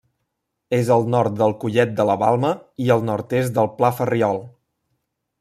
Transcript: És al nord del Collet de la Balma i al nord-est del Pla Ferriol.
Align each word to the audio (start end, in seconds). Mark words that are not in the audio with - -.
És 0.77 0.87
al 0.95 1.03
nord 1.15 1.35
del 1.41 1.53
Collet 1.63 1.93
de 1.99 2.07
la 2.11 2.15
Balma 2.23 2.51
i 2.87 2.91
al 2.97 3.05
nord-est 3.11 3.55
del 3.61 3.71
Pla 3.77 3.93
Ferriol. 4.01 4.43